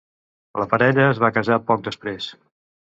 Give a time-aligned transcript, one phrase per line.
[0.61, 2.35] La parella es va casar poc després.